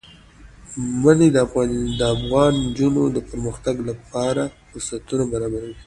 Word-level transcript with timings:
منی 1.01 1.29
د 1.35 1.37
افغان 2.15 2.51
نجونو 2.65 3.03
د 3.15 3.17
پرمختګ 3.29 3.75
لپاره 3.89 4.43
فرصتونه 4.69 5.23
برابروي. 5.31 5.73